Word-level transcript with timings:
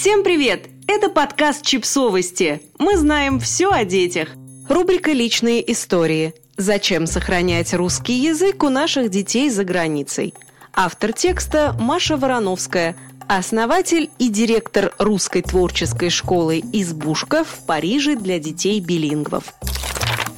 Всем 0.00 0.22
привет! 0.22 0.68
Это 0.86 1.08
подкаст 1.08 1.66
«Чипсовости». 1.66 2.62
Мы 2.78 2.96
знаем 2.96 3.40
все 3.40 3.72
о 3.72 3.84
детях. 3.84 4.28
Рубрика 4.68 5.10
«Личные 5.10 5.72
истории». 5.72 6.34
Зачем 6.56 7.08
сохранять 7.08 7.74
русский 7.74 8.12
язык 8.12 8.62
у 8.62 8.68
наших 8.68 9.10
детей 9.10 9.50
за 9.50 9.64
границей? 9.64 10.34
Автор 10.72 11.12
текста 11.12 11.74
Маша 11.80 12.16
Вороновская, 12.16 12.94
основатель 13.26 14.08
и 14.20 14.28
директор 14.28 14.94
русской 15.00 15.42
творческой 15.42 16.10
школы 16.10 16.62
«Избушка» 16.72 17.42
в 17.42 17.66
Париже 17.66 18.14
для 18.14 18.38
детей-билингвов. 18.38 19.52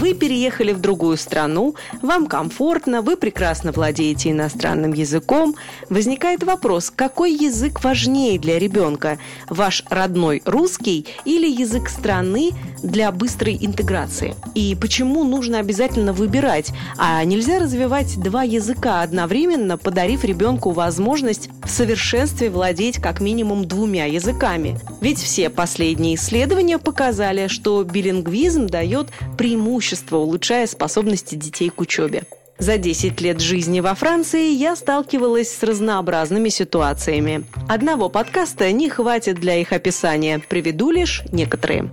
Вы 0.00 0.12
переехали 0.12 0.72
в 0.72 0.80
другую 0.80 1.16
страну, 1.16 1.76
вам 2.02 2.26
комфортно, 2.26 3.00
вы 3.00 3.16
прекрасно 3.16 3.70
владеете 3.70 4.32
иностранным 4.32 4.92
языком. 4.92 5.54
Возникает 5.88 6.42
вопрос, 6.42 6.90
какой 6.90 7.32
язык 7.32 7.84
важнее 7.84 8.40
для 8.40 8.58
ребенка? 8.58 9.18
Ваш 9.48 9.84
родной 9.88 10.42
русский 10.46 11.06
или 11.24 11.48
язык 11.48 11.88
страны 11.88 12.50
для 12.82 13.12
быстрой 13.12 13.56
интеграции? 13.60 14.34
И 14.56 14.76
почему 14.80 15.22
нужно 15.22 15.60
обязательно 15.60 16.12
выбирать? 16.12 16.72
А 16.98 17.22
нельзя 17.22 17.60
развивать 17.60 18.18
два 18.20 18.42
языка 18.42 19.02
одновременно, 19.02 19.78
подарив 19.78 20.24
ребенку 20.24 20.70
возможность 20.70 21.50
в 21.62 21.70
совершенстве 21.70 22.50
владеть 22.50 22.96
как 22.96 23.20
минимум 23.20 23.64
двумя 23.64 24.06
языками? 24.06 24.76
Ведь 25.00 25.20
все 25.20 25.50
последние 25.50 26.16
исследования 26.16 26.78
показали, 26.78 27.46
что 27.46 27.84
билингвизм 27.84 28.66
дает 28.66 29.10
преимущество 29.38 29.83
преимущество, 29.84 30.16
улучшая 30.16 30.66
способности 30.66 31.34
детей 31.34 31.68
к 31.68 31.80
учебе. 31.80 32.22
За 32.58 32.78
10 32.78 33.20
лет 33.20 33.40
жизни 33.40 33.80
во 33.80 33.94
Франции 33.94 34.52
я 34.52 34.76
сталкивалась 34.76 35.50
с 35.50 35.62
разнообразными 35.62 36.48
ситуациями. 36.48 37.44
Одного 37.68 38.08
подкаста 38.08 38.70
не 38.72 38.88
хватит 38.88 39.36
для 39.36 39.56
их 39.56 39.72
описания, 39.72 40.38
приведу 40.38 40.90
лишь 40.90 41.22
некоторые. 41.32 41.90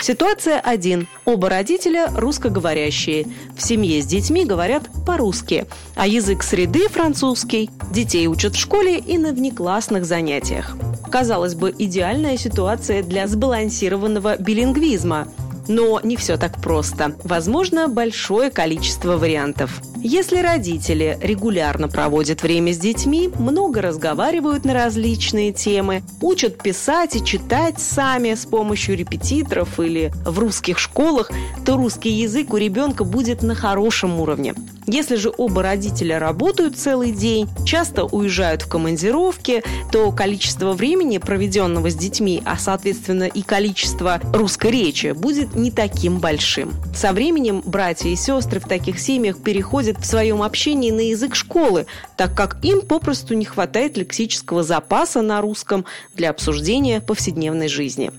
Ситуация 0.00 0.60
1. 0.60 1.08
Оба 1.24 1.48
родителя 1.48 2.08
русскоговорящие. 2.14 3.26
В 3.56 3.62
семье 3.62 4.00
с 4.00 4.06
детьми 4.06 4.44
говорят 4.44 4.84
по-русски, 5.04 5.66
а 5.96 6.06
язык 6.06 6.44
среды 6.44 6.88
французский. 6.88 7.70
Детей 7.90 8.28
учат 8.28 8.54
в 8.54 8.60
школе 8.60 8.98
и 8.98 9.18
на 9.18 9.32
внеклассных 9.32 10.04
занятиях. 10.04 10.76
Казалось 11.10 11.54
бы, 11.54 11.74
идеальная 11.76 12.36
ситуация 12.36 13.02
для 13.02 13.26
сбалансированного 13.26 14.36
билингвизма– 14.36 15.26
но 15.68 16.00
не 16.02 16.16
все 16.16 16.36
так 16.36 16.60
просто. 16.60 17.12
Возможно, 17.24 17.88
большое 17.88 18.50
количество 18.50 19.16
вариантов. 19.16 19.80
Если 20.00 20.38
родители 20.38 21.18
регулярно 21.20 21.88
проводят 21.88 22.42
время 22.42 22.72
с 22.72 22.78
детьми, 22.78 23.30
много 23.36 23.82
разговаривают 23.82 24.64
на 24.64 24.72
различные 24.72 25.52
темы, 25.52 26.02
учат 26.20 26.62
писать 26.62 27.16
и 27.16 27.24
читать 27.24 27.80
сами 27.80 28.34
с 28.34 28.46
помощью 28.46 28.96
репетиторов 28.96 29.80
или 29.80 30.12
в 30.24 30.38
русских 30.38 30.78
школах, 30.78 31.32
то 31.66 31.76
русский 31.76 32.10
язык 32.10 32.52
у 32.52 32.56
ребенка 32.58 33.02
будет 33.02 33.42
на 33.42 33.56
хорошем 33.56 34.20
уровне. 34.20 34.54
Если 34.90 35.16
же 35.16 35.30
оба 35.36 35.62
родителя 35.62 36.18
работают 36.18 36.78
целый 36.78 37.12
день, 37.12 37.46
часто 37.66 38.04
уезжают 38.04 38.62
в 38.62 38.68
командировки, 38.68 39.62
то 39.92 40.10
количество 40.12 40.72
времени, 40.72 41.18
проведенного 41.18 41.90
с 41.90 41.94
детьми, 41.94 42.42
а 42.46 42.56
соответственно 42.56 43.24
и 43.24 43.42
количество 43.42 44.18
русской 44.32 44.70
речи, 44.70 45.12
будет 45.12 45.54
не 45.54 45.70
таким 45.70 46.20
большим. 46.20 46.72
Со 46.94 47.12
временем 47.12 47.62
братья 47.66 48.08
и 48.08 48.16
сестры 48.16 48.60
в 48.60 48.64
таких 48.66 48.98
семьях 48.98 49.36
переходят 49.42 49.87
в 49.96 50.04
своем 50.04 50.42
общении 50.42 50.90
на 50.90 51.08
язык 51.08 51.34
школы, 51.34 51.86
так 52.16 52.34
как 52.34 52.62
им 52.62 52.82
попросту 52.82 53.34
не 53.34 53.46
хватает 53.46 53.96
лексического 53.96 54.62
запаса 54.62 55.22
на 55.22 55.40
русском 55.40 55.86
для 56.14 56.30
обсуждения 56.30 57.00
повседневной 57.00 57.68
жизни. 57.68 58.12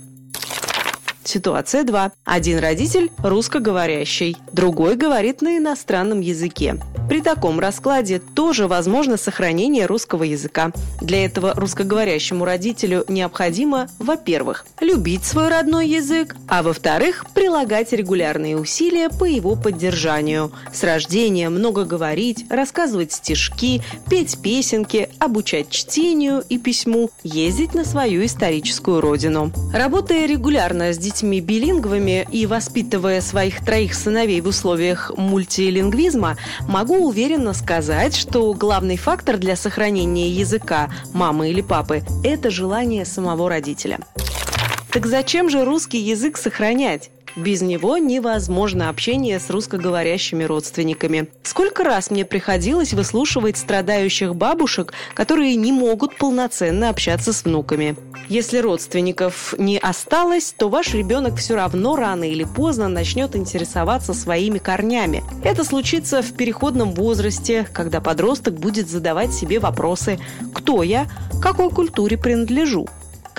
Ситуация 1.30 1.84
2. 1.84 2.12
Один 2.26 2.58
родитель 2.58 3.12
русскоговорящий, 3.20 4.36
другой 4.52 4.96
говорит 4.96 5.44
на 5.44 5.60
иностранном 5.60 6.22
языке. 6.22 6.82
При 7.08 7.22
таком 7.22 7.60
раскладе 7.60 8.20
тоже 8.20 8.68
возможно 8.68 9.16
сохранение 9.16 9.86
русского 9.86 10.24
языка. 10.24 10.72
Для 11.02 11.24
этого 11.26 11.54
русскоговорящему 11.54 12.46
родителю 12.46 13.06
необходимо, 13.08 13.90
во-первых, 14.00 14.66
любить 14.80 15.24
свой 15.24 15.50
родной 15.50 15.88
язык, 15.88 16.36
а 16.48 16.64
во-вторых, 16.64 17.28
прилагать 17.36 17.94
регулярные 17.94 18.58
усилия 18.58 19.10
по 19.10 19.26
его 19.26 19.56
поддержанию. 19.56 20.52
С 20.74 20.84
рождения 20.84 21.50
много 21.50 21.86
говорить, 21.86 22.46
рассказывать 22.50 23.12
стишки, 23.12 23.84
петь 24.10 24.42
песенки, 24.42 25.10
обучать 25.20 25.70
чтению 25.70 26.44
и 26.50 26.58
письму, 26.58 27.12
ездить 27.24 27.76
на 27.76 27.86
свою 27.86 28.26
историческую 28.26 29.00
родину. 29.00 29.52
Работая 29.72 30.26
регулярно 30.26 30.92
с 30.92 30.98
детьми 30.98 31.19
билингвами 31.24 32.28
и 32.32 32.46
воспитывая 32.46 33.22
своих 33.22 33.64
троих 33.64 33.94
сыновей 33.94 34.42
в 34.42 34.48
условиях 34.48 35.12
мультилингвизма, 35.16 36.38
могу 36.68 37.08
уверенно 37.08 37.54
сказать, 37.54 38.16
что 38.16 38.54
главный 38.54 38.98
фактор 38.98 39.38
для 39.38 39.56
сохранения 39.56 40.30
языка 40.30 40.90
мамы 41.14 41.50
или 41.50 41.62
папы– 41.62 42.04
это 42.24 42.50
желание 42.50 43.06
самого 43.06 43.50
родителя. 43.50 44.00
Так 44.92 45.06
зачем 45.06 45.50
же 45.50 45.66
русский 45.66 46.00
язык 46.00 46.38
сохранять? 46.38 47.12
Без 47.36 47.62
него 47.62 47.98
невозможно 47.98 48.90
общение 48.90 49.40
с 49.40 49.50
русскоговорящими 49.50 50.44
родственниками. 50.44 51.30
Сколько 51.44 51.84
раз 51.84 52.12
мне 52.12 52.26
приходилось 52.26 52.94
выслушивать 52.94 53.58
страдающих 53.58 54.36
бабушек, 54.36 54.94
которые 55.14 55.56
не 55.56 55.72
могут 55.72 56.18
полноценно 56.18 56.90
общаться 56.90 57.34
с 57.34 57.44
внуками. 57.44 57.96
Если 58.28 58.60
родственников 58.60 59.56
не 59.58 59.80
осталось, 59.80 60.54
то 60.56 60.70
ваш 60.70 60.94
ребенок 60.94 61.38
все 61.38 61.56
равно 61.56 61.96
рано 61.96 62.30
или 62.30 62.44
поздно 62.44 62.88
начнет 62.88 63.36
интересоваться 63.36 64.14
своими 64.14 64.60
корнями. 64.60 65.24
Это 65.44 65.64
случится 65.64 66.22
в 66.22 66.34
переходном 66.34 66.94
возрасте, 66.94 67.66
когда 67.74 68.02
подросток 68.02 68.54
будет 68.54 68.88
задавать 68.88 69.34
себе 69.34 69.60
вопросы 69.60 70.20
«Кто 70.54 70.84
я?», 70.84 71.08
«Какой 71.42 71.70
культуре 71.70 72.18
принадлежу?». 72.18 72.88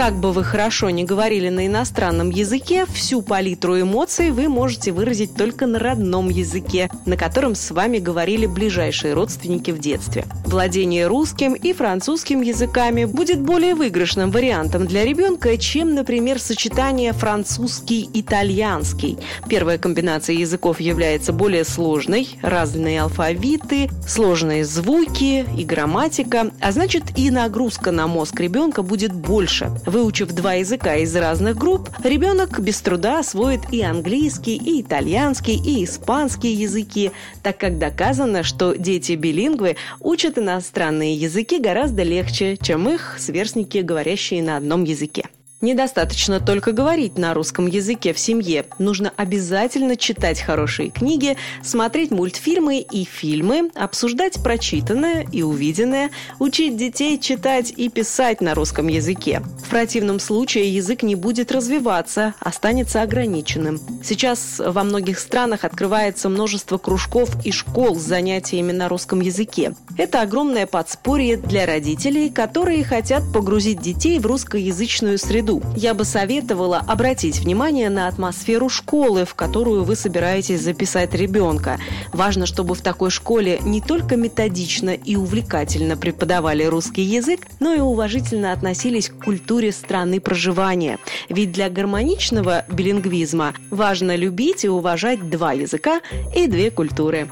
Как 0.00 0.14
бы 0.14 0.32
вы 0.32 0.44
хорошо 0.44 0.88
не 0.88 1.04
говорили 1.04 1.50
на 1.50 1.66
иностранном 1.66 2.30
языке, 2.30 2.86
всю 2.90 3.20
палитру 3.20 3.78
эмоций 3.78 4.30
вы 4.30 4.48
можете 4.48 4.92
выразить 4.92 5.34
только 5.34 5.66
на 5.66 5.78
родном 5.78 6.30
языке, 6.30 6.88
на 7.04 7.18
котором 7.18 7.54
с 7.54 7.70
вами 7.70 7.98
говорили 7.98 8.46
ближайшие 8.46 9.12
родственники 9.12 9.72
в 9.72 9.78
детстве. 9.78 10.24
Владение 10.46 11.06
русским 11.06 11.52
и 11.52 11.74
французским 11.74 12.40
языками 12.40 13.04
будет 13.04 13.42
более 13.42 13.74
выигрышным 13.74 14.30
вариантом 14.30 14.86
для 14.86 15.04
ребенка, 15.04 15.58
чем, 15.58 15.94
например, 15.94 16.40
сочетание 16.40 17.12
французский-итальянский. 17.12 19.18
Первая 19.50 19.76
комбинация 19.76 20.34
языков 20.34 20.80
является 20.80 21.34
более 21.34 21.66
сложной, 21.66 22.26
разные 22.40 23.02
алфавиты, 23.02 23.90
сложные 24.08 24.64
звуки 24.64 25.44
и 25.58 25.62
грамматика, 25.62 26.52
а 26.58 26.72
значит 26.72 27.18
и 27.18 27.30
нагрузка 27.30 27.90
на 27.90 28.06
мозг 28.06 28.40
ребенка 28.40 28.82
будет 28.82 29.12
больше. 29.12 29.70
Выучив 29.90 30.30
два 30.32 30.52
языка 30.54 30.94
из 30.94 31.16
разных 31.16 31.56
групп, 31.56 31.90
ребенок 32.04 32.60
без 32.60 32.80
труда 32.80 33.18
освоит 33.18 33.72
и 33.72 33.82
английский, 33.82 34.54
и 34.54 34.82
итальянский, 34.82 35.56
и 35.56 35.84
испанский 35.84 36.52
языки, 36.52 37.10
так 37.42 37.58
как 37.58 37.76
доказано, 37.76 38.44
что 38.44 38.74
дети-билингвы 38.74 39.74
учат 39.98 40.38
иностранные 40.38 41.16
языки 41.16 41.58
гораздо 41.58 42.04
легче, 42.04 42.56
чем 42.56 42.88
их 42.88 43.16
сверстники, 43.18 43.78
говорящие 43.78 44.44
на 44.44 44.58
одном 44.58 44.84
языке. 44.84 45.24
Недостаточно 45.60 46.40
только 46.40 46.72
говорить 46.72 47.18
на 47.18 47.34
русском 47.34 47.66
языке 47.66 48.14
в 48.14 48.18
семье. 48.18 48.64
Нужно 48.78 49.12
обязательно 49.16 49.94
читать 49.94 50.40
хорошие 50.40 50.88
книги, 50.88 51.36
смотреть 51.62 52.10
мультфильмы 52.10 52.78
и 52.78 53.04
фильмы, 53.04 53.70
обсуждать 53.74 54.42
прочитанное 54.42 55.26
и 55.30 55.42
увиденное, 55.42 56.12
учить 56.38 56.78
детей 56.78 57.18
читать 57.18 57.74
и 57.76 57.90
писать 57.90 58.40
на 58.40 58.54
русском 58.54 58.88
языке. 58.88 59.42
В 59.62 59.68
противном 59.68 60.18
случае 60.18 60.74
язык 60.74 61.02
не 61.02 61.14
будет 61.14 61.52
развиваться, 61.52 62.32
останется 62.40 63.02
ограниченным. 63.02 63.78
Сейчас 64.02 64.62
во 64.64 64.82
многих 64.82 65.18
странах 65.18 65.64
открывается 65.64 66.30
множество 66.30 66.78
кружков 66.78 67.36
и 67.44 67.52
школ 67.52 67.96
с 67.96 68.02
занятиями 68.02 68.72
на 68.72 68.88
русском 68.88 69.20
языке. 69.20 69.74
Это 69.98 70.22
огромное 70.22 70.66
подспорье 70.66 71.36
для 71.36 71.66
родителей, 71.66 72.30
которые 72.30 72.82
хотят 72.82 73.22
погрузить 73.30 73.82
детей 73.82 74.18
в 74.18 74.24
русскоязычную 74.24 75.18
среду 75.18 75.49
году. 75.50 75.62
Я 75.76 75.94
бы 75.94 76.04
советовала 76.04 76.78
обратить 76.86 77.40
внимание 77.40 77.90
на 77.90 78.08
атмосферу 78.08 78.68
школы, 78.68 79.24
в 79.24 79.34
которую 79.34 79.84
вы 79.84 79.96
собираетесь 79.96 80.60
записать 80.60 81.14
ребенка. 81.14 81.78
Важно, 82.12 82.46
чтобы 82.46 82.74
в 82.74 82.80
такой 82.80 83.10
школе 83.10 83.58
не 83.62 83.80
только 83.80 84.16
методично 84.16 84.90
и 84.90 85.16
увлекательно 85.16 85.96
преподавали 85.96 86.64
русский 86.64 87.02
язык, 87.02 87.40
но 87.60 87.74
и 87.74 87.80
уважительно 87.80 88.52
относились 88.52 89.08
к 89.08 89.24
культуре 89.24 89.72
страны 89.72 90.20
проживания. 90.20 90.98
Ведь 91.28 91.52
для 91.52 91.68
гармоничного 91.68 92.64
билингвизма 92.68 93.54
важно 93.70 94.16
любить 94.16 94.64
и 94.64 94.68
уважать 94.68 95.28
два 95.28 95.52
языка 95.52 96.00
и 96.34 96.46
две 96.46 96.70
культуры. 96.70 97.28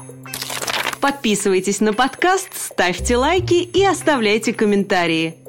Подписывайтесь 0.99 1.79
на 1.79 1.93
подкаст, 1.93 2.49
ставьте 2.53 3.15
лайки 3.15 3.53
и 3.53 3.85
оставляйте 3.85 4.51
комментарии. 4.51 5.35